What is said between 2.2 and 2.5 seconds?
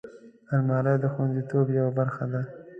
ده